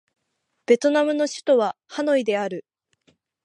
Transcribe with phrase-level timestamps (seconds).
[0.65, 2.65] ベトナムの首都はハノイである